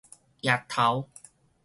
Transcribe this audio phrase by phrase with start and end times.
[0.41, 1.07] 驛頭